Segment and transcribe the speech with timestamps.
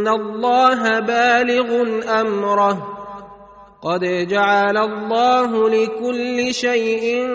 [0.00, 1.68] ان الله بالغ
[2.20, 2.96] امره
[3.82, 7.28] قد جعل الله لكل شيء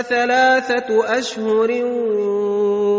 [0.02, 1.70] ثلاثة اشهر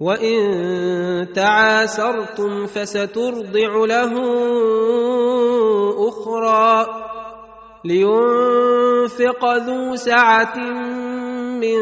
[0.00, 4.12] وان تعاسرتم فسترضع له
[6.08, 6.86] أخرى
[7.84, 10.58] لينفق ذو سعه
[11.58, 11.78] من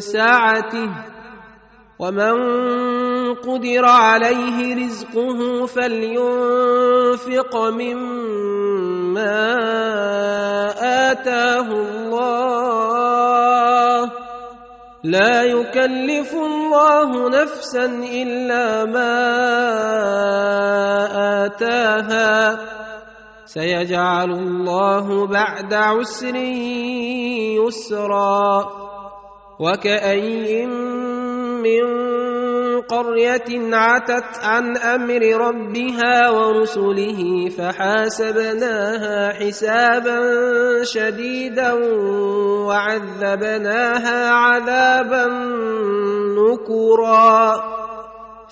[0.00, 0.90] سعته
[1.98, 2.34] ومن
[3.34, 8.00] قدر عليه رزقه فلينفق مما
[11.12, 13.49] اتاه الله
[15.04, 19.16] لا يكلف الله نفسا إلا ما
[21.46, 22.58] آتاها.
[23.44, 26.36] سيجعل الله بعد عسر
[27.56, 28.70] يسرا.
[29.60, 30.70] وكأين
[31.60, 31.84] من
[32.88, 40.20] قرية عتت عن أمر ربها ورسله فحاسبناها حسابا
[40.82, 41.72] شديدا
[42.66, 45.26] وعذبناها عذابا
[46.38, 47.54] نكرا.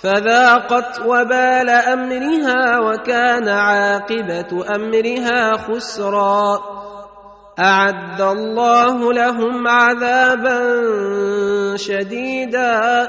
[0.03, 6.59] فذاقت وبال أمرها وكان عاقبة أمرها خسرا.
[7.59, 10.61] أعد الله لهم عذابا
[11.77, 13.09] شديدا.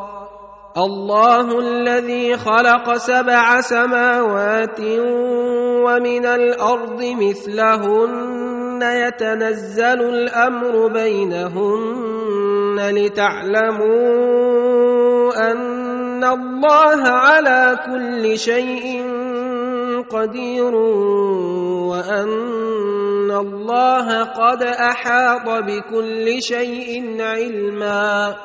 [0.77, 4.79] الله الذي خلق سبع سماوات
[5.83, 14.31] ومن الأرض مثلهن يتنزل الأمر بينهن لتعلموا
[15.51, 19.03] أن الله على كل شيء
[20.09, 20.75] قدير
[21.91, 28.35] وأن الله قد أحاط بكل شيء علما